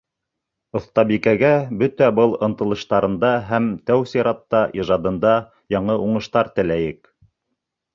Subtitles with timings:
[0.77, 1.51] Оҫтабикәгә
[1.81, 5.39] бөтә был ынтылыштарында һәм тәү сиратта ижадында
[5.79, 7.17] яңы уңыштар теләйек.